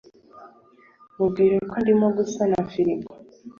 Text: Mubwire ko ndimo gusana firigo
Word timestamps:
Mubwire 1.15 1.57
ko 1.69 1.75
ndimo 1.83 2.07
gusana 2.17 2.57
firigo 2.71 3.11